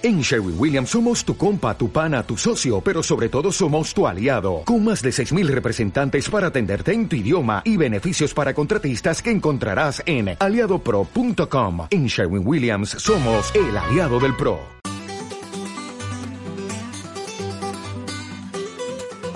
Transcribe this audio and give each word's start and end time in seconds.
En 0.00 0.20
Sherwin 0.20 0.54
Williams 0.56 0.90
somos 0.90 1.24
tu 1.24 1.36
compa, 1.36 1.76
tu 1.76 1.90
pana, 1.90 2.22
tu 2.22 2.36
socio, 2.36 2.80
pero 2.80 3.02
sobre 3.02 3.28
todo 3.28 3.50
somos 3.50 3.92
tu 3.92 4.06
aliado, 4.06 4.62
con 4.64 4.84
más 4.84 5.02
de 5.02 5.10
6.000 5.10 5.48
representantes 5.48 6.30
para 6.30 6.46
atenderte 6.46 6.92
en 6.92 7.08
tu 7.08 7.16
idioma 7.16 7.62
y 7.64 7.76
beneficios 7.76 8.32
para 8.32 8.54
contratistas 8.54 9.20
que 9.20 9.32
encontrarás 9.32 10.00
en 10.06 10.36
aliadopro.com. 10.38 11.88
En 11.90 12.06
Sherwin 12.06 12.46
Williams 12.46 12.90
somos 12.90 13.52
el 13.56 13.76
aliado 13.76 14.20
del 14.20 14.36
PRO. 14.36 14.60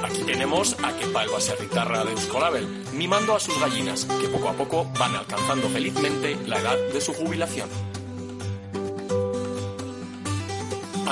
Aquí 0.04 0.22
tenemos 0.24 0.76
a 0.84 0.96
Kepa 0.96 1.24
el 1.24 1.30
baserritarra 1.30 2.04
de 2.04 2.12
Euskolabel, 2.12 2.68
mimando 2.92 3.34
a 3.34 3.40
sus 3.40 3.58
gallinas, 3.58 4.04
que 4.04 4.28
poco 4.28 4.48
a 4.48 4.52
poco 4.52 4.86
van 4.96 5.16
alcanzando 5.16 5.68
felizmente 5.70 6.36
la 6.46 6.60
edad 6.60 6.76
de 6.92 7.00
su 7.00 7.12
jubilación. 7.12 7.68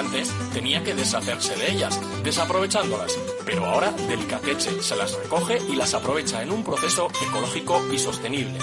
Antes 0.01 0.33
tenía 0.55 0.83
que 0.83 0.95
deshacerse 0.95 1.55
de 1.57 1.73
ellas, 1.73 2.01
desaprovechándolas, 2.25 3.19
pero 3.45 3.67
ahora 3.67 3.93
Delicateche 3.93 4.83
se 4.83 4.97
las 4.97 5.13
recoge 5.13 5.59
y 5.69 5.77
las 5.77 5.93
aprovecha 5.93 6.43
en 6.43 6.53
un 6.53 6.65
proceso 6.65 7.09
ecológico 7.23 7.83
y 7.93 7.99
sostenible. 7.99 8.59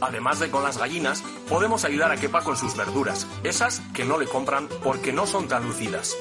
Además 0.00 0.40
de 0.40 0.50
con 0.50 0.64
las 0.64 0.78
gallinas, 0.78 1.22
podemos 1.48 1.84
ayudar 1.84 2.10
a 2.10 2.16
Kepa 2.16 2.42
con 2.42 2.56
sus 2.56 2.76
verduras, 2.76 3.28
esas 3.44 3.78
que 3.94 4.04
no 4.04 4.18
le 4.18 4.26
compran 4.26 4.68
porque 4.82 5.12
no 5.12 5.28
son 5.28 5.46
tan 5.46 5.64
lucidas. 5.64 6.16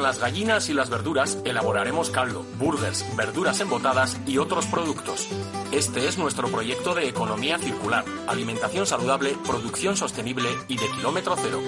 Con 0.00 0.06
las 0.06 0.18
gallinas 0.18 0.70
y 0.70 0.72
las 0.72 0.88
verduras 0.88 1.36
elaboraremos 1.44 2.08
caldo, 2.08 2.42
burgers, 2.58 3.04
verduras 3.18 3.60
embotadas 3.60 4.18
y 4.26 4.38
otros 4.38 4.64
productos. 4.64 5.28
Este 5.72 6.08
es 6.08 6.16
nuestro 6.16 6.48
proyecto 6.48 6.94
de 6.94 7.06
economía 7.06 7.58
circular, 7.58 8.06
alimentación 8.26 8.86
saludable, 8.86 9.36
producción 9.46 9.98
sostenible 9.98 10.48
y 10.68 10.78
de 10.78 10.88
kilómetro 10.88 11.36
cero. 11.36 11.60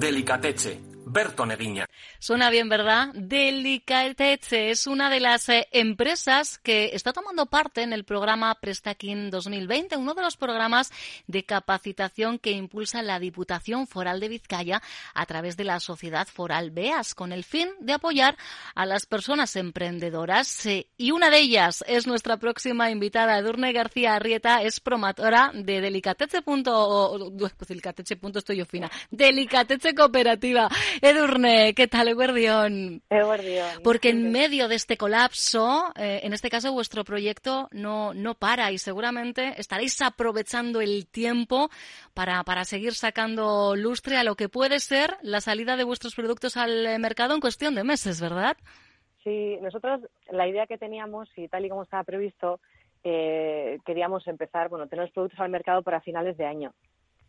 Delicateche, 0.00 0.80
Berto 1.12 1.44
Neguiña. 1.44 1.86
Suena 2.18 2.48
bien, 2.48 2.70
¿verdad? 2.70 3.08
Delicateche 3.12 4.70
es 4.70 4.86
una 4.86 5.10
de 5.10 5.20
las 5.20 5.48
eh, 5.50 5.68
empresas 5.72 6.58
que 6.58 6.90
está 6.94 7.12
tomando 7.12 7.46
parte 7.46 7.82
en 7.82 7.92
el 7.92 8.04
programa 8.04 8.54
Prestakin 8.54 9.30
2020, 9.30 9.96
uno 9.96 10.14
de 10.14 10.22
los 10.22 10.38
programas 10.38 10.90
de 11.26 11.44
capacitación 11.44 12.38
que 12.38 12.52
impulsa 12.52 13.02
la 13.02 13.18
Diputación 13.18 13.86
Foral 13.86 14.20
de 14.20 14.28
Vizcaya 14.28 14.82
a 15.12 15.26
través 15.26 15.58
de 15.58 15.64
la 15.64 15.80
Sociedad 15.80 16.26
Foral 16.26 16.70
BEAS, 16.70 17.14
con 17.14 17.32
el 17.32 17.44
fin 17.44 17.68
de 17.80 17.92
apoyar 17.92 18.38
a 18.74 18.86
las 18.86 19.04
personas 19.04 19.54
emprendedoras. 19.56 20.66
Y 20.96 21.10
una 21.10 21.28
de 21.28 21.40
ellas 21.40 21.84
es 21.86 22.06
nuestra 22.06 22.38
próxima 22.38 22.90
invitada, 22.90 23.36
Edurne 23.36 23.72
García 23.72 24.14
Arrieta, 24.14 24.62
es 24.62 24.80
promotora 24.80 25.50
de 25.54 25.82
Delicateche. 25.82 26.40
Delicateche. 27.68 28.18
Estoy 28.34 28.56
yo 28.56 28.64
fina. 28.64 28.90
Delicateche 29.10 29.94
Cooperativa. 29.94 30.68
Edurne, 31.04 31.74
¿qué 31.74 31.88
tal? 31.88 32.06
Eguardión. 32.06 33.02
Porque 33.82 34.10
en 34.10 34.30
medio 34.30 34.68
de 34.68 34.76
este 34.76 34.96
colapso, 34.96 35.92
eh, 35.96 36.20
en 36.22 36.32
este 36.32 36.48
caso 36.48 36.72
vuestro 36.72 37.02
proyecto 37.02 37.68
no, 37.72 38.14
no 38.14 38.36
para 38.36 38.70
y 38.70 38.78
seguramente 38.78 39.54
estaréis 39.60 40.00
aprovechando 40.00 40.80
el 40.80 41.08
tiempo 41.08 41.70
para, 42.14 42.44
para 42.44 42.62
seguir 42.64 42.92
sacando 42.92 43.74
lustre 43.74 44.16
a 44.16 44.22
lo 44.22 44.36
que 44.36 44.48
puede 44.48 44.78
ser 44.78 45.16
la 45.22 45.40
salida 45.40 45.76
de 45.76 45.82
vuestros 45.82 46.14
productos 46.14 46.56
al 46.56 46.86
eh, 46.86 47.00
mercado 47.00 47.34
en 47.34 47.40
cuestión 47.40 47.74
de 47.74 47.82
meses, 47.82 48.20
¿verdad? 48.20 48.56
Sí, 49.24 49.58
nosotros 49.60 50.02
la 50.30 50.46
idea 50.46 50.68
que 50.68 50.78
teníamos 50.78 51.28
y 51.36 51.48
tal 51.48 51.66
y 51.66 51.68
como 51.68 51.82
estaba 51.82 52.04
previsto, 52.04 52.60
eh, 53.02 53.80
queríamos 53.84 54.24
empezar, 54.28 54.68
bueno, 54.68 54.86
tener 54.86 55.06
los 55.06 55.12
productos 55.12 55.40
al 55.40 55.50
mercado 55.50 55.82
para 55.82 56.00
finales 56.00 56.36
de 56.36 56.46
año. 56.46 56.72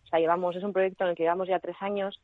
O 0.03 0.07
sea, 0.09 0.19
llevamos, 0.19 0.55
es 0.55 0.63
un 0.63 0.73
proyecto 0.73 1.05
en 1.05 1.09
el 1.09 1.16
que 1.16 1.23
llevamos 1.23 1.47
ya 1.47 1.57
tres 1.57 1.78
años 1.79 2.22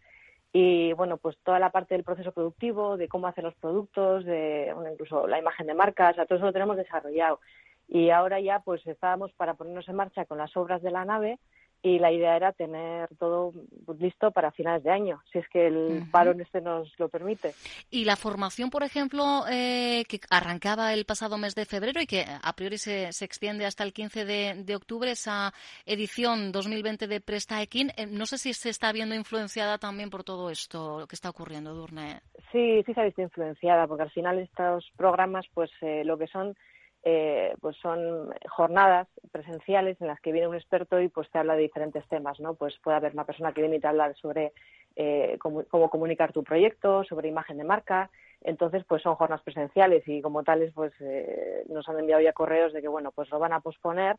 y 0.51 0.93
bueno, 0.93 1.17
pues 1.17 1.37
toda 1.43 1.59
la 1.59 1.71
parte 1.71 1.93
del 1.95 2.03
proceso 2.03 2.31
productivo, 2.31 2.97
de 2.97 3.07
cómo 3.07 3.27
hacer 3.27 3.43
los 3.43 3.55
productos, 3.55 4.25
de 4.25 4.73
incluso 4.91 5.27
la 5.27 5.39
imagen 5.39 5.67
de 5.67 5.75
marcas, 5.75 6.15
todo 6.15 6.37
eso 6.37 6.45
lo 6.45 6.53
tenemos 6.53 6.77
desarrollado. 6.77 7.39
Y 7.87 8.09
ahora 8.09 8.39
ya 8.39 8.59
pues 8.59 8.85
estábamos 8.87 9.31
para 9.33 9.55
ponernos 9.55 9.87
en 9.87 9.95
marcha 9.95 10.25
con 10.25 10.37
las 10.37 10.55
obras 10.57 10.81
de 10.81 10.91
la 10.91 11.05
nave 11.05 11.39
y 11.81 11.99
la 11.99 12.11
idea 12.11 12.35
era 12.35 12.51
tener 12.51 13.07
todo 13.17 13.53
listo 13.97 14.31
para 14.31 14.51
finales 14.51 14.83
de 14.83 14.91
año, 14.91 15.21
si 15.31 15.39
es 15.39 15.47
que 15.47 15.67
el 15.67 16.03
paro 16.11 16.31
en 16.31 16.41
este 16.41 16.61
nos 16.61 16.93
lo 16.99 17.07
permite. 17.07 17.53
Y 17.89 18.03
la 18.03 18.17
formación, 18.17 18.69
por 18.69 18.83
ejemplo, 18.83 19.43
eh, 19.49 20.03
que 20.09 20.19
arrancaba 20.29 20.93
el 20.93 21.05
pasado 21.05 21.37
mes 21.37 21.55
de 21.55 21.65
febrero 21.65 22.01
y 22.01 22.05
que 22.05 22.25
a 22.41 22.53
priori 22.53 22.77
se, 22.77 23.11
se 23.13 23.25
extiende 23.25 23.65
hasta 23.65 23.83
el 23.83 23.93
15 23.93 24.25
de, 24.25 24.75
octubre, 24.75 25.11
esa 25.11 25.53
edición 25.85 26.51
2020 26.51 27.07
de 27.07 27.21
Presta 27.21 27.61
Equin, 27.61 27.91
eh, 27.95 28.05
no 28.07 28.25
sé 28.25 28.37
si 28.37 28.53
se 28.53 28.69
está 28.69 28.91
viendo 28.91 29.15
influenciada 29.15 29.77
también 29.77 30.09
por 30.09 30.23
todo 30.23 30.49
esto 30.49 31.05
que 31.07 31.15
está 31.15 31.29
ocurriendo, 31.29 31.73
Durne. 31.73 32.21
Sí, 32.51 32.83
sí 32.85 32.93
se 32.93 33.01
ha 33.01 33.05
visto 33.05 33.21
influenciada, 33.21 33.87
porque 33.87 34.03
al 34.03 34.11
final 34.11 34.39
estos 34.39 34.89
programas, 34.97 35.45
pues 35.53 35.71
eh, 35.81 36.03
lo 36.03 36.17
que 36.17 36.27
son 36.27 36.55
eh, 37.03 37.55
pues 37.61 37.77
son 37.77 38.33
jornadas 38.49 39.07
presenciales 39.31 39.99
en 40.01 40.07
las 40.07 40.19
que 40.19 40.31
viene 40.31 40.47
un 40.47 40.55
experto 40.55 40.99
y 40.99 41.07
pues 41.07 41.29
te 41.31 41.39
habla 41.39 41.55
de 41.55 41.61
diferentes 41.61 42.05
temas, 42.09 42.39
¿no? 42.39 42.55
Pues 42.55 42.77
puede 42.83 42.97
haber 42.97 43.13
una 43.13 43.25
persona 43.25 43.53
que 43.53 43.61
viene 43.61 43.77
y 43.77 43.79
te 43.79 43.87
habla 43.87 44.13
sobre 44.15 44.51
eh, 44.95 45.37
cómo, 45.39 45.89
comunicar 45.89 46.33
tu 46.33 46.43
proyecto, 46.43 47.03
sobre 47.05 47.29
imagen 47.29 47.57
de 47.57 47.63
marca. 47.63 48.09
Entonces, 48.41 48.83
pues 48.87 49.01
son 49.01 49.15
jornadas 49.15 49.43
presenciales 49.43 50.05
y 50.07 50.21
como 50.21 50.43
tales, 50.43 50.73
pues 50.73 50.93
eh, 50.99 51.63
nos 51.69 51.87
han 51.87 51.99
enviado 51.99 52.21
ya 52.21 52.33
correos 52.33 52.73
de 52.73 52.81
que, 52.81 52.87
bueno, 52.87 53.11
pues 53.11 53.29
lo 53.29 53.39
van 53.39 53.53
a 53.53 53.61
posponer 53.61 54.17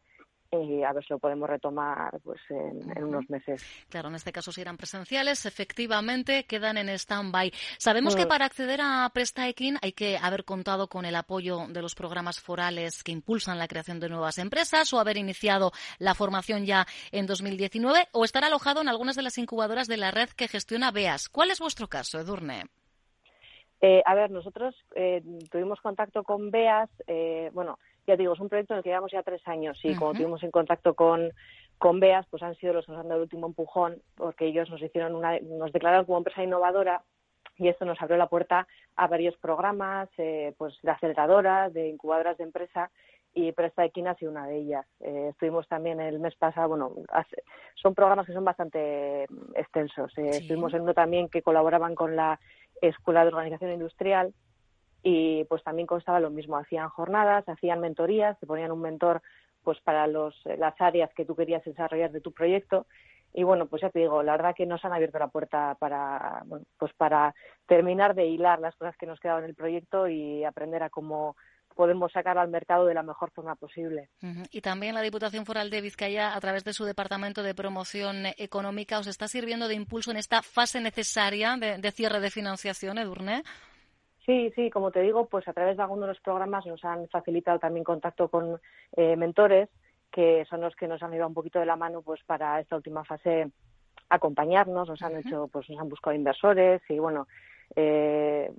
y 0.53 0.83
a 0.83 0.93
ver 0.93 1.05
si 1.05 1.13
lo 1.13 1.19
podemos 1.19 1.49
retomar 1.49 2.19
pues 2.25 2.41
en, 2.51 3.05
unos 3.05 3.29
meses. 3.31 3.65
Claro, 3.89 4.09
en 4.09 4.17
este 4.17 4.33
caso 4.33 4.51
si 4.51 4.61
eran 4.61 4.77
presenciales, 4.77 5.47
efectivamente 5.47 6.45
quedan 6.45 6.77
en 6.77 6.89
stand-by. 6.89 7.53
Sabemos 7.79 8.17
que 8.17 8.25
mm. 8.25 8.29
para 8.29 8.47
acceder 8.47 8.81
a 8.83 9.09
Prestaekin 9.13 9.79
hay 9.81 9.93
que 9.93 10.17
haber 10.17 10.45
contado 10.45 10.89
con 10.89 11.05
el 11.05 11.15
apoyo 11.15 11.67
de 11.69 11.83
los 11.83 11.95
programas 11.95 12.41
forales 12.41 13.05
que 13.05 13.13
impulsan 13.13 13.59
la 13.59 13.69
creación 13.69 14.01
de 14.01 14.09
nuevas 14.09 14.39
empresas 14.39 14.93
o 14.93 14.99
haber 14.99 15.17
iniciado 15.17 15.71
la 15.99 16.15
formación 16.15 16.67
ya 16.67 16.87
en 17.13 17.27
2019 17.27 18.09
o 18.13 18.25
estar 18.25 18.45
alojado 18.45 18.81
en 18.81 18.89
algunas 18.89 19.17
de 19.17 19.23
las 19.23 19.39
incubadoras 19.39 19.87
de 19.87 19.99
la 19.99 20.11
red 20.11 20.29
que 20.31 20.49
gestiona 20.49 20.91
BEAS. 20.91 21.29
¿Cuál 21.29 21.51
es 21.51 21.61
vuestro 21.61 21.89
caso, 21.89 22.19
Edurne? 22.19 22.65
Eh, 23.83 24.03
a 24.05 24.15
ver, 24.15 24.31
nosotros 24.31 24.75
eh, 24.95 25.23
tuvimos 25.51 25.81
contacto 25.81 26.23
con 26.23 26.51
BEAS, 26.51 26.91
eh, 27.07 27.51
bueno, 27.55 27.79
ya 28.11 28.17
digo, 28.17 28.33
es 28.33 28.41
un 28.41 28.49
proyecto 28.49 28.75
en 28.75 28.79
el 28.79 28.83
que 28.83 28.91
llevamos 28.91 29.13
ya 29.13 29.23
tres 29.23 29.47
años 29.47 29.79
y 29.85 29.95
como 29.95 30.13
tuvimos 30.13 30.43
en 30.43 30.51
contacto 30.51 30.95
con, 30.95 31.31
con 31.79 32.01
BEAS, 32.01 32.27
pues 32.29 32.43
han 32.43 32.57
sido 32.57 32.73
los 32.73 32.87
que 32.87 32.93
nos 32.93 33.01
han 33.01 33.09
dado 33.09 33.21
el 33.21 33.25
último 33.25 33.47
empujón 33.47 34.03
porque 34.17 34.47
ellos 34.47 34.69
nos 34.69 34.83
hicieron 34.83 35.15
una, 35.15 35.39
nos 35.39 35.73
declararon 35.73 36.07
como 36.07 36.19
empresa 36.19 36.43
innovadora 36.43 37.03
y 37.57 37.69
esto 37.69 37.85
nos 37.85 38.01
abrió 38.03 38.17
la 38.17 38.29
puerta 38.29 38.67
a 38.97 39.07
varios 39.07 39.37
programas, 39.37 40.09
eh, 40.19 40.55
pues 40.59 40.75
de 40.83 40.91
aceleradoras, 40.91 41.73
de 41.73 41.89
incubadoras 41.89 42.37
de 42.39 42.45
empresa 42.45 42.91
y 43.33 43.53
Presta 43.53 43.85
Equina 43.85 44.11
ha 44.11 44.17
sido 44.17 44.33
una 44.33 44.47
de 44.47 44.57
ellas. 44.57 44.87
Eh, 45.01 45.29
estuvimos 45.31 45.69
también 45.69 46.01
el 46.01 46.19
mes 46.19 46.35
pasado, 46.35 46.71
bueno, 46.71 46.93
son 47.75 47.95
programas 47.95 48.27
que 48.27 48.33
son 48.33 48.45
bastante 48.45 49.25
extensos. 49.55 50.13
Eh, 50.19 50.31
estuvimos 50.31 50.75
en 50.75 50.81
uno 50.83 50.95
también 50.95 51.29
que 51.29 51.43
colaboraban 51.43 51.95
con 51.95 52.17
la 52.17 52.41
Escuela 52.83 53.23
de 53.23 53.29
Organización 53.29 53.73
Industrial 53.73 54.35
y 55.03 55.45
pues 55.45 55.63
también 55.63 55.87
constaba 55.87 56.21
lo 56.21 56.31
mismo, 56.31 56.57
hacían 56.57 56.89
jornadas, 56.89 57.49
hacían 57.49 57.81
mentorías, 57.81 58.39
te 58.39 58.47
ponían 58.47 58.73
un 58.73 58.83
mentor 58.83 59.23
pues 59.63 59.79
para 59.81 60.07
los, 60.07 60.35
las 60.59 60.79
áreas 60.81 61.11
que 61.15 61.25
tú 61.25 61.37
querías 61.37 61.65
desarrollar 61.65 62.13
de 62.13 62.21
tu 62.21 62.33
proyecto 62.33 62.87
y 63.33 63.45
bueno, 63.45 63.67
pues 63.67 63.83
ya 63.83 63.91
te 63.91 64.01
digo, 64.01 64.23
la 64.23 64.33
verdad 64.33 64.55
que 64.57 64.67
nos 64.67 64.85
han 64.85 64.93
abierto 64.93 65.19
la 65.19 65.29
puerta 65.29 65.77
para, 65.79 66.43
bueno, 66.47 66.65
pues 66.79 66.93
para 66.95 67.35
terminar 67.67 68.15
de 68.15 68.27
hilar 68.27 68.59
las 68.59 68.75
cosas 68.77 68.97
que 68.97 69.07
nos 69.07 69.21
quedaban 69.21 69.45
en 69.45 69.51
el 69.51 69.57
proyecto 69.57 70.09
y 70.09 70.45
aprender 70.45 70.83
a 70.83 70.91
cómo 70.91 71.37
podemos 71.77 72.11
sacar 72.13 72.37
al 72.37 72.49
mercado 72.49 72.87
de 72.87 72.95
la 72.95 73.05
mejor 73.05 73.31
forma 73.31 73.55
posible. 73.55 74.11
Y 74.51 74.61
también 74.61 74.95
la 74.95 75.01
Diputación 75.01 75.47
Foral 75.47 75.71
de 75.71 75.81
Vizcaya, 75.81 76.35
a 76.35 76.41
través 76.41 76.65
de 76.65 76.73
su 76.73 76.85
Departamento 76.85 77.43
de 77.45 77.55
Promoción 77.55 78.27
Económica, 78.37 78.99
os 78.99 79.07
está 79.07 79.29
sirviendo 79.29 79.69
de 79.69 79.75
impulso 79.75 80.11
en 80.11 80.17
esta 80.17 80.43
fase 80.43 80.81
necesaria 80.81 81.57
de 81.57 81.93
cierre 81.93 82.21
de 82.21 82.31
financiación, 82.31 82.99
Edurne. 82.99 83.45
Sí, 84.27 84.53
sí, 84.55 84.71
como 84.71 84.91
te 84.91 85.01
digo, 85.01 85.27
pues 85.27 85.49
a 85.49 85.53
través 85.53 85.77
de 85.77 85.83
algunos 85.83 86.03
de 86.03 86.09
los 86.09 86.21
programas 86.21 86.67
nos 86.67 86.85
han 86.85 87.09
facilitado 87.09 87.59
también 87.59 87.85
contacto 87.85 88.29
con 88.29 88.61
eh, 88.97 89.17
mentores 89.17 89.69
que 90.11 90.45
son 90.47 90.61
los 90.61 90.75
que 90.75 90.89
nos 90.89 91.03
han 91.03 91.15
ido 91.15 91.27
un 91.27 91.35
poquito 91.35 91.59
de 91.59 91.67
la 91.67 91.77
mano 91.77 92.03
pues 92.03 92.21
para 92.25 92.61
esta 92.61 92.77
última 92.77 93.05
fase 93.05 93.51
acompañarnos, 94.09 94.89
nos 94.89 95.03
han 95.03 95.17
hecho, 95.17 95.49
pues 95.49 95.71
nos 95.71 95.79
han 95.81 95.89
buscado 95.89 96.17
inversores 96.17 96.83
y 96.89 96.99
bueno, 96.99 97.29
eh, 97.77 98.53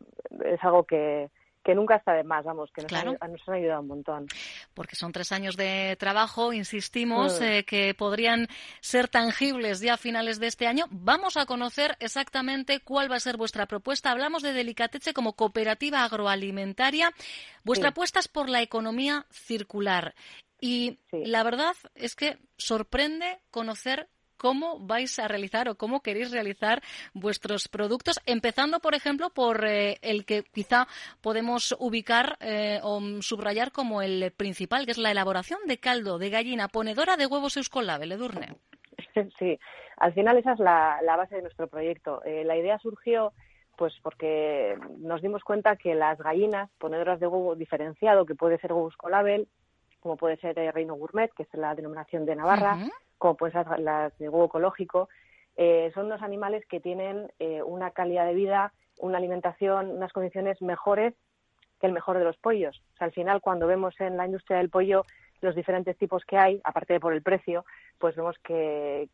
es 0.45 0.63
algo 0.63 0.85
que, 0.85 1.29
que 1.63 1.75
nunca 1.75 1.95
está 1.95 2.13
de 2.13 2.23
más, 2.23 2.45
vamos, 2.45 2.71
que 2.71 2.81
nos, 2.81 2.93
han, 2.93 3.17
nos 3.31 3.47
han 3.47 3.55
ayudado 3.55 3.81
un 3.81 3.87
montón. 3.87 4.27
Porque 4.73 4.95
son 4.95 5.11
tres 5.11 5.31
años 5.31 5.55
de 5.55 5.95
trabajo, 5.99 6.53
insistimos, 6.53 7.39
mm. 7.39 7.43
eh, 7.43 7.63
que 7.65 7.93
podrían 7.93 8.47
ser 8.79 9.07
tangibles 9.07 9.79
ya 9.79 9.95
a 9.95 9.97
finales 9.97 10.39
de 10.39 10.47
este 10.47 10.67
año. 10.67 10.85
Vamos 10.89 11.37
a 11.37 11.45
conocer 11.45 11.95
exactamente 11.99 12.79
cuál 12.79 13.11
va 13.11 13.17
a 13.17 13.19
ser 13.19 13.37
vuestra 13.37 13.67
propuesta. 13.67 14.11
Hablamos 14.11 14.41
de 14.43 14.53
Delicateche 14.53 15.13
como 15.13 15.33
cooperativa 15.33 16.03
agroalimentaria. 16.03 17.11
Vuestra 17.63 17.89
apuesta 17.89 18.19
es 18.19 18.27
por 18.27 18.49
la 18.49 18.61
economía 18.61 19.25
circular. 19.29 20.15
Y 20.59 20.99
la 21.11 21.43
verdad 21.43 21.75
es 21.95 22.15
que 22.15 22.37
sorprende 22.57 23.39
conocer 23.49 24.09
cómo 24.41 24.79
vais 24.79 25.19
a 25.19 25.27
realizar 25.27 25.69
o 25.69 25.75
cómo 25.75 26.01
queréis 26.01 26.31
realizar 26.31 26.81
vuestros 27.13 27.67
productos, 27.67 28.19
empezando, 28.25 28.79
por 28.79 28.95
ejemplo, 28.95 29.29
por 29.29 29.63
eh, 29.67 29.99
el 30.01 30.25
que 30.25 30.41
quizá 30.41 30.87
podemos 31.21 31.75
ubicar 31.77 32.37
eh, 32.41 32.79
o 32.81 32.99
subrayar 33.21 33.71
como 33.71 34.01
el 34.01 34.31
principal, 34.31 34.85
que 34.85 34.93
es 34.93 34.97
la 34.97 35.11
elaboración 35.11 35.59
de 35.67 35.77
caldo 35.77 36.17
de 36.17 36.31
gallina 36.31 36.69
ponedora 36.69 37.17
de 37.17 37.27
huevos 37.27 37.55
Euskolab, 37.55 38.01
Edurne. 38.01 38.55
Sí, 39.37 39.59
al 39.97 40.13
final 40.13 40.37
esa 40.37 40.53
es 40.53 40.59
la, 40.59 40.99
base 41.17 41.35
de 41.35 41.41
nuestro 41.41 41.67
proyecto. 41.67 42.23
Eh, 42.23 42.43
la 42.43 42.55
idea 42.55 42.79
surgió 42.79 43.33
pues 43.75 43.93
porque 44.01 44.77
nos 44.99 45.21
dimos 45.21 45.43
cuenta 45.43 45.75
que 45.75 45.95
las 45.95 46.17
gallinas 46.19 46.69
ponedoras 46.79 47.19
de 47.19 47.27
huevo 47.27 47.55
diferenciado, 47.55 48.25
que 48.25 48.35
puede 48.35 48.57
ser 48.59 48.73
huevo 48.73 48.85
Euskolabel, 48.85 49.47
como 49.99 50.17
puede 50.17 50.37
ser 50.37 50.55
Reino 50.73 50.95
Gourmet, 50.95 51.31
que 51.33 51.43
es 51.43 51.53
la 51.53 51.75
denominación 51.75 52.25
de 52.25 52.35
Navarra, 52.35 52.77
como 53.21 53.51
ser 53.51 53.67
las 53.79 54.17
de 54.17 54.29
huevo 54.29 54.45
ecológico, 54.45 55.07
eh, 55.55 55.91
son 55.93 56.09
dos 56.09 56.23
animales 56.23 56.65
que 56.65 56.79
tienen 56.79 57.31
eh, 57.37 57.61
una 57.61 57.91
calidad 57.91 58.25
de 58.25 58.33
vida, 58.33 58.73
una 58.97 59.19
alimentación, 59.19 59.91
unas 59.91 60.11
condiciones 60.11 60.59
mejores 60.61 61.13
que 61.79 61.85
el 61.85 61.93
mejor 61.93 62.17
de 62.17 62.23
los 62.23 62.37
pollos. 62.37 62.81
Al 62.97 63.11
final, 63.11 63.39
cuando 63.39 63.67
vemos 63.67 63.93
en 64.01 64.17
la 64.17 64.25
industria 64.25 64.57
del 64.57 64.71
pollo 64.71 65.05
los 65.41 65.55
diferentes 65.55 65.95
tipos 65.97 66.25
que 66.25 66.37
hay, 66.37 66.61
aparte 66.63 66.93
de 66.93 66.99
por 66.99 67.13
el 67.13 67.21
precio, 67.21 67.63
pues 67.99 68.15
vemos 68.15 68.37
que, 68.39 69.07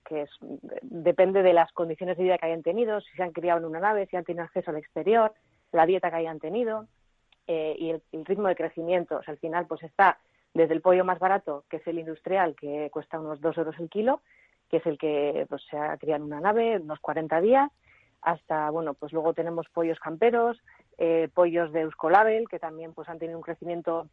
depende 0.83 1.43
de 1.43 1.53
las 1.53 1.71
condiciones 1.73 2.17
de 2.17 2.23
vida 2.23 2.37
que 2.37 2.45
hayan 2.45 2.63
tenido, 2.63 3.01
si 3.01 3.13
se 3.15 3.23
han 3.23 3.33
criado 3.33 3.59
en 3.59 3.65
una 3.65 3.81
nave, 3.81 4.07
si 4.07 4.15
han 4.15 4.23
tenido 4.23 4.45
acceso 4.45 4.71
al 4.71 4.77
exterior, 4.77 5.33
la 5.73 5.85
dieta 5.85 6.09
que 6.09 6.17
hayan 6.17 6.39
tenido 6.39 6.87
eh, 7.47 7.75
y 7.77 7.89
el, 7.89 8.01
ritmo 8.25 8.47
de 8.47 8.55
crecimiento. 8.55 9.19
Al 9.27 9.37
final, 9.37 9.67
pues 9.67 9.83
está 9.83 10.17
desde 10.57 10.73
el 10.73 10.81
pollo 10.81 11.05
más 11.05 11.19
barato, 11.19 11.65
que 11.69 11.77
es 11.77 11.87
el 11.87 11.99
industrial, 11.99 12.55
que 12.55 12.89
cuesta 12.91 13.19
unos 13.19 13.39
2 13.39 13.57
euros 13.59 13.75
el 13.79 13.89
kilo, 13.89 14.21
que 14.69 14.77
es 14.77 14.85
el 14.87 14.97
que 14.97 15.45
pues, 15.47 15.61
se 15.69 15.77
ha 15.77 15.95
criado 15.97 16.23
en 16.23 16.31
una 16.33 16.41
nave, 16.41 16.79
unos 16.79 16.99
40 16.99 17.39
días, 17.41 17.71
hasta, 18.23 18.71
bueno, 18.71 18.95
pues 18.95 19.13
luego 19.13 19.35
tenemos 19.35 19.67
pollos 19.69 19.99
camperos, 19.99 20.59
eh, 20.97 21.29
pollos 21.33 21.71
de 21.71 21.81
Euskolabel, 21.81 22.49
que 22.49 22.57
también 22.57 22.93
pues 22.93 23.07
han 23.07 23.19
tenido 23.19 23.37
un 23.37 23.43
crecimiento, 23.43 24.07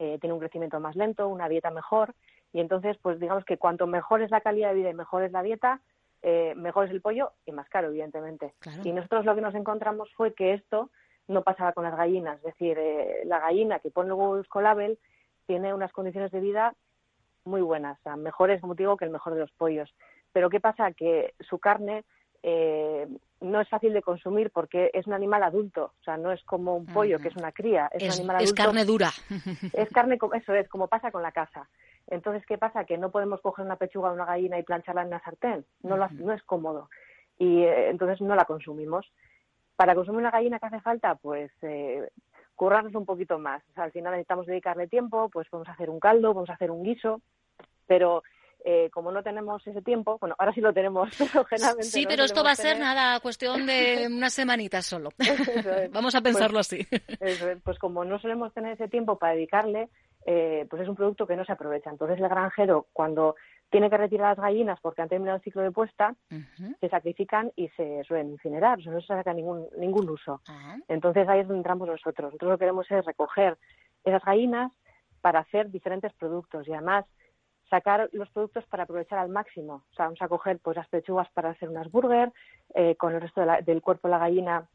eh, 0.00 0.18
tiene 0.20 0.34
un 0.34 0.40
crecimiento 0.40 0.80
más 0.80 0.96
lento, 0.96 1.28
una 1.28 1.48
dieta 1.48 1.70
mejor, 1.70 2.14
y 2.52 2.60
entonces, 2.60 2.96
pues 3.00 3.20
digamos 3.20 3.44
que 3.44 3.56
cuanto 3.56 3.86
mejor 3.86 4.22
es 4.22 4.30
la 4.32 4.40
calidad 4.40 4.70
de 4.70 4.74
vida 4.76 4.90
y 4.90 4.94
mejor 4.94 5.22
es 5.22 5.30
la 5.30 5.44
dieta, 5.44 5.80
eh, 6.22 6.54
mejor 6.56 6.86
es 6.86 6.90
el 6.90 7.00
pollo 7.00 7.32
y 7.44 7.52
más 7.52 7.68
caro, 7.68 7.88
evidentemente. 7.88 8.54
Y 8.82 8.92
nosotros 8.92 9.24
lo 9.24 9.36
que 9.36 9.40
nos 9.40 9.54
encontramos 9.54 10.12
fue 10.14 10.34
que 10.34 10.54
esto 10.54 10.90
no 11.28 11.42
pasaba 11.42 11.72
con 11.72 11.84
las 11.84 11.96
gallinas, 11.96 12.38
es 12.38 12.44
decir, 12.44 12.78
la 13.24 13.38
gallina 13.38 13.78
que 13.78 13.90
pone 13.90 14.08
el 14.08 14.14
huevo 14.14 14.36
Euskolabel 14.36 14.98
tiene 15.46 15.74
unas 15.74 15.92
condiciones 15.92 16.30
de 16.32 16.40
vida 16.40 16.74
muy 17.44 17.60
buenas, 17.60 17.98
mejores, 18.18 18.60
como 18.60 18.74
digo, 18.74 18.96
que 18.96 19.04
el 19.04 19.10
mejor 19.10 19.34
de 19.34 19.40
los 19.40 19.52
pollos. 19.52 19.94
Pero 20.32 20.50
¿qué 20.50 20.60
pasa? 20.60 20.92
Que 20.92 21.34
su 21.40 21.58
carne 21.58 22.04
eh, 22.42 23.06
no 23.40 23.60
es 23.60 23.68
fácil 23.68 23.92
de 23.92 24.02
consumir 24.02 24.50
porque 24.50 24.90
es 24.92 25.06
un 25.06 25.12
animal 25.12 25.42
adulto, 25.42 25.92
o 26.00 26.04
sea, 26.04 26.16
no 26.16 26.32
es 26.32 26.42
como 26.44 26.76
un 26.76 26.86
pollo, 26.86 27.18
que 27.18 27.28
es 27.28 27.36
una 27.36 27.52
cría, 27.52 27.88
es, 27.92 28.02
un 28.02 28.20
animal 28.20 28.36
adulto. 28.36 28.54
Es 28.54 28.66
carne 28.66 28.84
dura. 28.84 29.10
Es 29.72 29.88
carne, 29.90 30.18
eso 30.34 30.54
es, 30.54 30.68
como 30.68 30.88
pasa 30.88 31.10
con 31.10 31.22
la 31.22 31.32
caza. 31.32 31.68
Entonces, 32.08 32.44
¿qué 32.46 32.56
pasa? 32.58 32.84
Que 32.84 32.98
no 32.98 33.10
podemos 33.10 33.40
coger 33.40 33.64
una 33.64 33.76
pechuga 33.76 34.10
de 34.10 34.14
una 34.14 34.26
gallina 34.26 34.58
y 34.58 34.62
plancharla 34.62 35.02
en 35.02 35.08
una 35.08 35.22
sartén, 35.22 35.64
no, 35.82 35.96
no 35.96 36.32
es 36.32 36.42
cómodo. 36.44 36.88
Y 37.38 37.62
eh, 37.62 37.90
entonces 37.90 38.20
no 38.20 38.34
la 38.34 38.44
consumimos. 38.44 39.10
Para 39.74 39.94
consumir 39.94 40.20
una 40.20 40.30
gallina, 40.30 40.58
¿qué 40.58 40.66
hace 40.66 40.80
falta? 40.80 41.16
Pues 41.16 41.50
eh, 41.62 42.08
currarnos 42.56 42.94
un 42.94 43.06
poquito 43.06 43.38
más. 43.38 43.62
O 43.70 43.74
sea, 43.74 43.84
al 43.84 43.92
final 43.92 44.12
necesitamos 44.12 44.46
dedicarle 44.46 44.88
tiempo, 44.88 45.28
pues 45.28 45.48
podemos 45.48 45.68
hacer 45.68 45.90
un 45.90 46.00
caldo, 46.00 46.32
podemos 46.32 46.50
hacer 46.50 46.70
un 46.70 46.82
guiso, 46.82 47.20
pero 47.86 48.22
eh, 48.64 48.90
como 48.90 49.12
no 49.12 49.22
tenemos 49.22 49.64
ese 49.64 49.80
tiempo, 49.80 50.18
bueno, 50.18 50.34
ahora 50.38 50.52
sí 50.52 50.60
lo 50.60 50.72
tenemos, 50.72 51.08
pero 51.18 51.44
generalmente. 51.44 51.88
Sí, 51.88 52.04
pero 52.08 52.24
esto 52.24 52.42
va 52.42 52.50
a 52.50 52.56
ser 52.56 52.78
nada, 52.80 53.20
cuestión 53.22 53.66
de 53.66 54.08
unas 54.10 54.32
semanitas 54.34 54.84
solo. 54.84 55.10
Vamos 55.92 56.16
a 56.16 56.20
pensarlo 56.20 56.58
pues, 56.58 56.72
así. 56.72 56.88
pues 57.62 57.78
como 57.78 58.04
no 58.04 58.18
solemos 58.18 58.52
tener 58.52 58.72
ese 58.72 58.88
tiempo 58.88 59.18
para 59.18 59.34
dedicarle, 59.34 59.88
eh, 60.28 60.66
pues 60.68 60.82
es 60.82 60.88
un 60.88 60.96
producto 60.96 61.26
que 61.26 61.36
no 61.36 61.44
se 61.44 61.52
aprovecha. 61.52 61.88
Entonces 61.88 62.18
el 62.18 62.28
granjero, 62.28 62.86
cuando 62.92 63.36
tiene 63.70 63.88
que 63.88 63.96
retirar 63.96 64.36
las 64.36 64.44
gallinas 64.44 64.80
porque 64.80 65.00
han 65.00 65.08
terminado 65.08 65.36
el 65.36 65.42
ciclo 65.42 65.62
de 65.62 65.70
puesta, 65.70 66.14
se 66.80 66.88
sacrifican 66.88 67.52
y 67.54 67.68
se 67.70 68.02
suelen 68.04 68.30
incinerar, 68.30 68.78
o 68.78 68.82
sea, 68.82 68.92
no 68.92 69.00
se 69.00 69.06
saca 69.06 69.32
ningún, 69.32 69.66
ningún 69.78 70.08
uso. 70.08 70.40
Ah. 70.48 70.76
Entonces 70.88 71.28
ahí 71.28 71.40
es 71.40 71.48
donde 71.48 71.60
entramos 71.60 71.86
nosotros. 71.86 72.32
Nosotros 72.32 72.50
lo 72.50 72.56
que 72.56 72.62
queremos 72.62 72.90
es 72.90 73.04
recoger 73.04 73.56
esas 74.04 74.24
gallinas 74.24 74.72
para 75.20 75.40
hacer 75.40 75.70
diferentes 75.70 76.12
productos 76.14 76.66
y 76.66 76.72
además 76.72 77.04
sacar 77.70 78.08
los 78.12 78.28
productos 78.30 78.64
para 78.66 78.84
aprovechar 78.84 79.18
al 79.18 79.28
máximo. 79.28 79.84
O 79.90 79.94
sea, 79.94 80.06
vamos 80.06 80.22
a 80.22 80.28
coger 80.28 80.58
pues 80.58 80.76
las 80.76 80.88
pechugas 80.88 81.28
para 81.32 81.50
hacer 81.50 81.68
unas 81.68 81.90
burger, 81.90 82.32
eh, 82.74 82.96
con 82.96 83.14
el 83.14 83.20
resto 83.20 83.42
del 83.64 83.82
cuerpo 83.82 84.08
de 84.08 84.12
la 84.12 84.18
gallina 84.18 84.68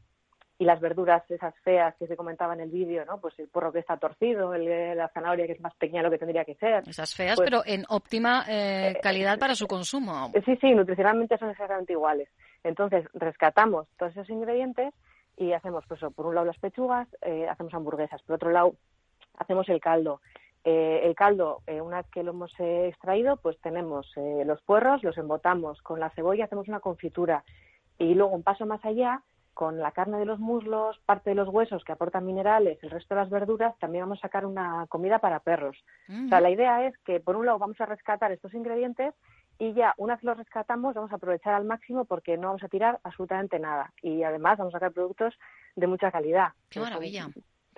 y 0.62 0.64
las 0.64 0.78
verduras 0.78 1.28
esas 1.28 1.56
feas 1.64 1.92
que 1.96 2.06
se 2.06 2.14
comentaba 2.14 2.54
en 2.54 2.60
el 2.60 2.70
vídeo, 2.70 3.04
¿no? 3.04 3.18
Pues 3.18 3.36
el 3.40 3.48
porro 3.48 3.72
que 3.72 3.80
está 3.80 3.96
torcido, 3.96 4.54
el, 4.54 4.96
la 4.96 5.08
zanahoria 5.08 5.44
que 5.44 5.54
es 5.54 5.60
más 5.60 5.74
pequeña 5.74 6.02
de 6.02 6.04
lo 6.04 6.10
que 6.12 6.18
tendría 6.18 6.44
que 6.44 6.54
ser. 6.54 6.88
Esas 6.88 7.16
feas, 7.16 7.34
pues 7.34 7.50
pero 7.50 7.64
en 7.66 7.84
óptima 7.88 8.44
eh, 8.48 8.96
calidad 9.02 9.40
para 9.40 9.56
su 9.56 9.66
consumo. 9.66 10.30
Eh, 10.32 10.40
sí, 10.44 10.56
sí, 10.60 10.72
nutricionalmente 10.72 11.36
son 11.36 11.50
exactamente 11.50 11.94
iguales. 11.94 12.28
Entonces, 12.62 13.04
rescatamos 13.12 13.88
todos 13.98 14.12
esos 14.12 14.30
ingredientes 14.30 14.94
y 15.36 15.52
hacemos, 15.52 15.84
pues, 15.88 16.00
por 16.14 16.26
un 16.26 16.36
lado 16.36 16.46
las 16.46 16.58
pechugas, 16.58 17.08
eh, 17.22 17.48
hacemos 17.48 17.74
hamburguesas, 17.74 18.22
por 18.22 18.36
otro 18.36 18.52
lado 18.52 18.76
hacemos 19.38 19.68
el 19.68 19.80
caldo. 19.80 20.20
el 20.62 21.16
caldo, 21.16 21.62
una 21.66 21.96
vez 22.02 22.06
que 22.12 22.22
lo 22.22 22.30
hemos 22.30 22.52
extraído, 22.60 23.36
pues 23.38 23.58
tenemos 23.62 24.12
los 24.46 24.62
puerros, 24.62 25.02
los 25.02 25.18
embotamos 25.18 25.82
con 25.82 25.98
la 25.98 26.10
cebolla, 26.10 26.44
hacemos 26.44 26.68
una 26.68 26.78
confitura 26.78 27.42
y 27.98 28.14
luego 28.14 28.32
un 28.32 28.44
paso 28.44 28.64
más 28.64 28.84
allá 28.84 29.22
con 29.54 29.78
la 29.78 29.92
carne 29.92 30.18
de 30.18 30.24
los 30.24 30.38
muslos, 30.38 30.98
parte 31.04 31.30
de 31.30 31.36
los 31.36 31.48
huesos 31.48 31.84
que 31.84 31.92
aportan 31.92 32.26
minerales, 32.26 32.78
el 32.82 32.90
resto 32.90 33.14
de 33.14 33.20
las 33.20 33.30
verduras, 33.30 33.78
también 33.78 34.04
vamos 34.04 34.18
a 34.18 34.22
sacar 34.22 34.46
una 34.46 34.86
comida 34.88 35.18
para 35.18 35.40
perros. 35.40 35.76
O 36.08 36.28
sea, 36.28 36.40
la 36.40 36.50
idea 36.50 36.86
es 36.86 36.96
que, 36.98 37.20
por 37.20 37.36
un 37.36 37.46
lado, 37.46 37.58
vamos 37.58 37.80
a 37.80 37.86
rescatar 37.86 38.32
estos 38.32 38.54
ingredientes 38.54 39.14
y 39.58 39.74
ya, 39.74 39.94
una 39.98 40.14
vez 40.14 40.24
los 40.24 40.36
rescatamos, 40.36 40.94
vamos 40.94 41.12
a 41.12 41.16
aprovechar 41.16 41.54
al 41.54 41.64
máximo 41.64 42.04
porque 42.04 42.36
no 42.36 42.48
vamos 42.48 42.64
a 42.64 42.68
tirar 42.68 42.98
absolutamente 43.04 43.58
nada. 43.58 43.92
Y 44.02 44.22
además 44.22 44.58
vamos 44.58 44.74
a 44.74 44.78
sacar 44.78 44.92
productos 44.92 45.38
de 45.76 45.86
mucha 45.86 46.10
calidad. 46.10 46.48
¡Qué 46.68 46.80
maravilla! 46.80 47.28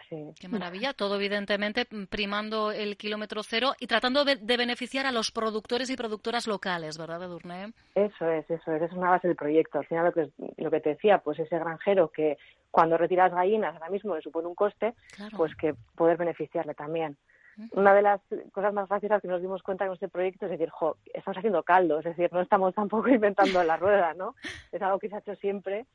Qué 0.09 0.49
maravilla. 0.49 0.93
Todo, 0.93 1.17
evidentemente, 1.17 1.87
primando 2.09 2.73
el 2.73 2.97
kilómetro 2.97 3.43
cero 3.43 3.75
y 3.79 3.87
tratando 3.87 4.25
de, 4.25 4.37
beneficiar 4.37 5.07
a 5.07 5.13
los 5.13 5.31
productores 5.31 5.91
y 5.91 5.97
productoras 5.97 6.47
locales, 6.47 6.99
¿verdad, 6.99 7.23
Edurne? 7.23 7.73
Eso 7.95 8.29
es, 8.29 8.49
eso 8.51 8.73
es. 8.73 8.83
Es 8.83 8.93
una 8.93 9.11
base 9.11 9.29
del 9.29 9.37
proyecto. 9.37 9.79
Al 9.79 9.87
final, 9.87 10.07
lo 10.07 10.13
que, 10.13 10.31
lo 10.57 10.71
que 10.71 10.81
te 10.81 10.91
decía, 10.91 11.19
pues 11.19 11.39
ese 11.39 11.59
granjero 11.59 12.09
que 12.09 12.37
cuando 12.71 12.99
retiras 12.99 13.33
gallinas 13.33 13.75
ahora 13.75 13.91
mismo 13.91 14.15
le 14.17 14.23
supone 14.23 14.49
un 14.49 14.55
coste, 14.55 14.95
pues 15.37 15.55
que 15.55 15.75
poder 15.95 16.17
beneficiarle 16.17 16.75
también. 16.75 17.17
Una 17.73 17.95
de 17.95 18.03
las 18.03 18.21
cosas 18.53 18.75
más 18.75 18.89
fáciles 18.89 19.23
que 19.23 19.29
nos 19.29 19.41
dimos 19.41 19.63
cuenta 19.63 19.87
con 19.87 19.95
este 19.95 20.09
proyecto 20.09 20.47
es 20.47 20.53
decir, 20.53 20.71
jo, 20.71 20.97
estamos 21.13 21.39
haciendo 21.39 21.63
caldo, 21.63 22.01
es 22.01 22.05
decir, 22.05 22.33
no 22.33 22.41
estamos 22.41 22.75
tampoco 22.75 23.09
inventando 23.11 23.63
la 23.63 23.77
rueda, 23.77 24.13
¿no? 24.15 24.35
Es 24.73 24.83
algo 24.83 24.99
que 24.99 25.09
se 25.09 25.15
ha 25.15 25.19
hecho 25.19 25.37
siempre 25.37 25.87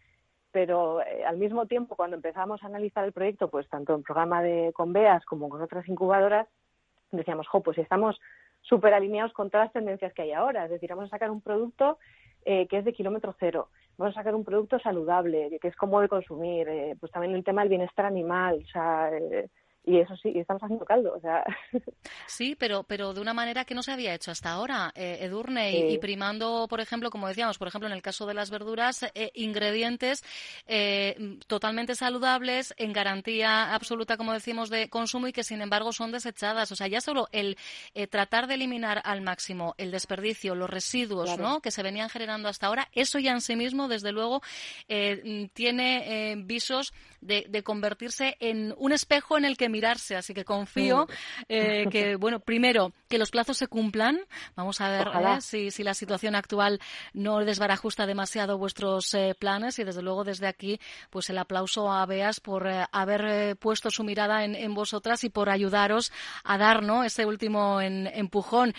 pero 0.52 1.02
eh, 1.02 1.24
al 1.26 1.38
mismo 1.38 1.66
tiempo 1.66 1.96
cuando 1.96 2.16
empezamos 2.16 2.64
a 2.64 2.68
analizar 2.68 3.06
el 3.06 3.14
proyecto, 3.14 3.50
pues 3.50 3.68
tanto 3.70 3.94
en 3.96 4.04
programa 4.04 4.42
de 4.42 4.72
Conveas 4.74 5.26
como 5.26 5.50
con 5.50 5.62
otras 5.62 5.88
incubadoras, 5.88 6.48
decíamos, 7.12 7.48
jo, 7.48 7.62
pues 7.62 7.78
estamos 7.78 8.20
súper 8.62 8.94
alineados 8.94 9.34
con 9.34 9.50
todas 9.50 9.68
las 9.68 9.74
tendencias 9.74 10.14
que 10.14 10.24
hay 10.24 10.32
ahora, 10.32 10.66
es 10.66 10.72
decir, 10.72 10.90
vamos 10.90 11.06
a 11.06 11.10
sacar 11.10 11.32
un 11.32 11.42
producto 11.42 11.98
eh, 12.46 12.68
que 12.68 12.80
es 12.80 12.86
de 12.86 12.94
kilómetro 12.94 13.36
cero, 13.40 13.70
vamos 13.98 14.16
a 14.16 14.20
sacar 14.20 14.36
un 14.36 14.44
producto 14.44 14.80
saludable, 14.80 15.58
que 15.62 15.68
es 15.68 15.76
cómodo 15.76 16.02
de 16.02 16.10
consumir, 16.10 16.68
eh, 16.68 16.96
pues 17.00 17.12
también 17.12 17.36
el 17.36 17.44
tema 17.44 17.62
del 17.62 17.70
bienestar 17.70 18.06
animal, 18.06 18.64
o 18.66 18.72
sea, 18.72 19.12
y 19.86 19.98
eso 19.98 20.16
sí, 20.18 20.34
estamos 20.36 20.62
haciendo 20.62 20.86
caldo, 20.86 21.14
o 21.16 21.20
sea. 21.20 21.44
Sí, 22.28 22.56
pero, 22.58 22.84
pero 22.84 23.14
de 23.14 23.22
una 23.22 23.34
manera 23.34 23.66
que 23.66 23.74
no 23.74 23.82
se 23.82 23.92
había 23.92 24.14
hecho 24.14 24.32
hasta 24.32 24.52
ahora, 24.52 24.92
eh, 24.96 25.18
Edurne, 25.22 25.92
y, 25.92 25.98
primando, 25.98 26.68
por 26.70 26.80
ejemplo, 26.80 27.10
como 27.10 27.28
decíamos, 27.28 27.58
por 27.58 27.68
ejemplo, 27.68 27.88
en 27.88 27.94
el 27.94 28.02
caso 28.02 28.26
de 28.26 28.34
las 28.34 28.50
verduras, 28.50 29.04
eh, 29.14 29.32
ingredientes 29.34 30.24
eh, 30.68 31.38
totalmente 31.48 31.96
saludables, 31.96 32.74
en 32.78 32.94
garantía 32.94 33.74
absoluta, 33.74 34.16
como 34.16 34.34
decimos, 34.34 34.70
de 34.70 34.90
consumo 34.90 35.28
y 35.28 35.34
que, 35.34 35.44
sin 35.44 35.62
embargo, 35.62 35.92
son 35.92 36.12
desechadas. 36.12 36.72
O 36.72 36.76
sea, 36.76 36.88
ya 36.88 37.02
solo 37.02 37.28
el 37.32 37.58
tratar 38.10 38.48
de 38.48 38.56
eliminar 38.56 39.02
al 39.04 39.22
máximo 39.22 39.76
el 39.78 39.92
desperdicio, 39.92 40.56
los 40.56 40.70
residuos, 40.70 41.38
¿no?, 41.38 41.62
que 41.62 41.72
se 41.72 41.84
venían 41.84 42.10
generando 42.10 42.48
hasta 42.48 42.68
ahora, 42.68 42.88
eso 42.94 43.20
ya 43.20 43.32
en 43.32 43.42
sí 43.42 43.56
mismo, 43.56 43.88
desde 43.88 44.12
luego, 44.12 44.42
tiene 45.54 46.36
visos 46.46 46.94
de, 47.22 47.46
de 47.50 47.64
convertirse 47.64 48.38
en 48.40 48.74
un 48.78 48.92
espejo 48.92 49.38
en 49.38 49.46
el 49.46 49.58
que 49.58 49.69
mirarse. 49.70 50.16
Así 50.16 50.34
que 50.34 50.46
confío 50.46 51.06
mm. 51.06 51.44
eh, 51.50 51.86
que, 51.90 52.16
bueno, 52.20 52.40
primero, 52.40 52.92
que 53.08 53.18
los 53.18 53.32
plazos 53.32 53.58
se 53.58 53.68
cumplan. 53.68 54.20
Vamos 54.56 54.82
a 54.82 54.90
ver 54.90 55.08
eh, 55.08 55.42
si, 55.42 55.72
si, 55.72 55.84
la 55.84 55.94
situación 55.94 56.36
actual 56.36 56.80
no 57.14 57.40
desbarajusta 57.40 58.06
demasiado 58.06 58.58
vuestros 58.58 59.14
eh, 59.14 59.36
planes 59.38 59.80
y, 59.80 59.84
desde 59.84 60.02
luego, 60.02 60.24
desde 60.24 60.48
aquí, 60.48 60.80
pues 61.10 61.30
el 61.30 61.38
aplauso 61.38 61.92
a 61.92 62.06
Beas 62.06 62.40
por 62.40 62.68
haber 62.92 63.58
puesto 63.58 63.90
su 63.90 64.04
mirada 64.04 64.44
en, 64.44 64.74
vosotras 64.74 65.24
y 65.24 65.30
por 65.30 65.50
ayudaros 65.50 66.12
a 66.44 66.58
dar 66.58 66.84
¿no? 66.84 67.04
ese 67.04 67.26
último 67.26 67.82
empujón. 67.82 68.74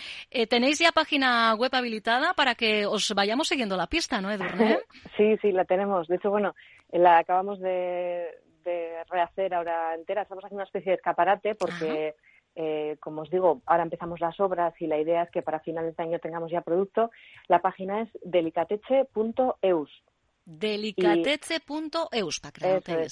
¿Tenéis 0.49 0.79
ya 0.79 0.91
página 0.91 1.53
web 1.55 1.73
habilitada 1.73 2.33
para 2.33 2.55
que 2.55 2.85
os 2.85 3.13
vayamos 3.13 3.47
siguiendo 3.47 3.77
la 3.77 3.87
pista, 3.87 4.21
no, 4.21 4.31
Edurne? 4.31 4.79
Sí, 5.17 5.37
sí, 5.41 5.51
la 5.51 5.65
tenemos. 5.65 6.07
De 6.07 6.15
hecho, 6.15 6.29
bueno, 6.29 6.55
la 6.91 7.19
acabamos 7.19 7.59
de, 7.59 8.27
de 8.63 9.03
rehacer 9.09 9.53
ahora 9.53 9.95
entera. 9.95 10.23
Estamos 10.23 10.43
haciendo 10.43 10.61
una 10.61 10.65
especie 10.65 10.91
de 10.91 10.95
escaparate 10.97 11.55
porque, 11.55 12.15
eh, 12.55 12.97
como 12.99 13.21
os 13.21 13.29
digo, 13.29 13.61
ahora 13.65 13.83
empezamos 13.83 14.19
las 14.19 14.39
obras 14.39 14.73
y 14.79 14.87
la 14.87 14.97
idea 14.99 15.23
es 15.23 15.31
que 15.31 15.41
para 15.41 15.59
finales 15.59 15.95
de 15.95 16.03
año 16.03 16.19
tengamos 16.19 16.51
ya 16.51 16.61
producto. 16.61 17.11
La 17.47 17.59
página 17.59 18.01
es 18.01 18.09
delicateche.eus. 18.23 20.03
Delicateche.eus, 20.45 22.39
para 22.39 22.51
que 22.51 23.07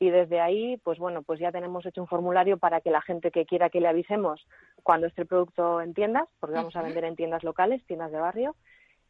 Y 0.00 0.10
desde 0.10 0.40
ahí, 0.40 0.76
pues 0.78 0.98
bueno, 0.98 1.22
pues 1.22 1.40
ya 1.40 1.50
tenemos 1.50 1.84
hecho 1.84 2.00
un 2.00 2.06
formulario 2.06 2.56
para 2.56 2.80
que 2.80 2.90
la 2.90 3.02
gente 3.02 3.32
que 3.32 3.46
quiera 3.46 3.68
que 3.68 3.80
le 3.80 3.88
avisemos 3.88 4.46
cuando 4.84 5.08
esté 5.08 5.22
el 5.22 5.28
producto 5.28 5.80
en 5.80 5.92
tiendas, 5.92 6.28
porque 6.38 6.54
vamos 6.54 6.76
a 6.76 6.82
vender 6.82 7.04
en 7.04 7.16
tiendas 7.16 7.42
locales, 7.42 7.84
tiendas 7.84 8.12
de 8.12 8.20
barrio, 8.20 8.54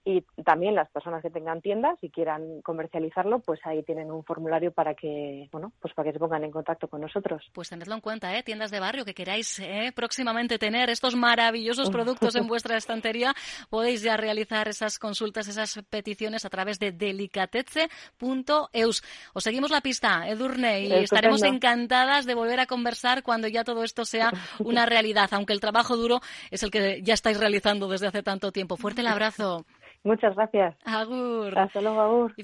y 0.05 0.23
también 0.43 0.75
las 0.75 0.90
personas 0.90 1.23
que 1.23 1.31
tengan 1.31 1.61
tiendas 1.61 1.97
y 2.02 2.11
quieran 2.11 2.62
comercializarlo, 2.62 3.40
pues 3.40 3.61
ahí 3.64 3.83
tienen 3.83 4.11
un 4.11 4.25
formulario 4.25 4.73
para 4.73 4.95
que, 4.95 5.50
bueno, 5.52 5.71
pues 5.81 5.93
para 5.93 6.09
que 6.09 6.14
se 6.14 6.19
pongan 6.19 6.45
en 6.45 6.50
contacto 6.50 6.88
con 6.88 7.02
nosotros. 7.02 7.45
Pues 7.52 7.69
tenedlo 7.69 7.95
en 7.95 8.00
cuenta, 8.00 8.35
¿eh? 8.37 8.43
tiendas 8.43 8.71
de 8.71 8.81
barrio 8.81 9.05
que 9.05 9.12
queráis 9.12 9.59
¿eh? 9.59 9.93
próximamente 9.95 10.59
tener 10.59 10.88
estos 10.88 11.14
maravillosos 11.14 11.90
productos 11.90 12.37
en 12.37 12.47
vuestra 12.49 12.78
estantería, 12.78 13.35
podéis 13.69 14.00
ya 14.02 14.17
realizar 14.17 14.67
esas 14.69 14.99
consultas, 14.99 15.47
esas 15.49 15.78
peticiones 15.90 16.47
a 16.47 16.50
través 16.50 16.78
de 16.78 16.93
delicateze.eus. 16.93 19.02
Os 19.35 19.45
seguimos 19.45 19.71
la 19.71 19.83
pista, 19.83 20.26
Edurne, 20.26 20.81
y 20.83 20.93
estaremos 20.93 21.43
encantadas 21.43 22.25
de 22.25 22.35
volver 22.35 22.61
a 22.61 22.67
conversar 22.67 23.23
cuando 23.23 23.49
ya 23.49 23.64
todo 23.64 23.85
esto 23.85 24.05
sea 24.05 24.31
una 24.59 24.87
realidad, 24.87 25.28
aunque 25.33 25.52
el 25.52 25.61
trabajo 25.61 25.97
duro 25.97 26.21
es 26.50 26.62
el 26.62 26.71
que 26.71 27.02
ya 27.02 27.14
estáis 27.14 27.38
realizando 27.38 27.88
desde 27.88 28.07
hace 28.07 28.23
tanto 28.23 28.52
tiempo. 28.52 28.76
Fuerte 28.76 29.02
el 29.02 29.09
abrazo. 29.09 29.67
Muchas 30.09 30.35
gracias. 30.35 30.75
Agur. 30.85 31.59
Hasta 31.59 31.81
luego, 31.81 32.00
Agur. 32.00 32.37